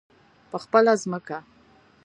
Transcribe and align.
په 0.49 0.57
خپله 0.63 0.93
ځمکه. 1.01 1.37